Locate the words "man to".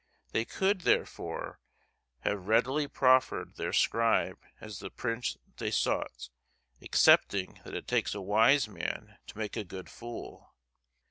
8.67-9.37